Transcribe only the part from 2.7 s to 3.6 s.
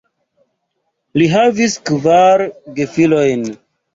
gefilojn.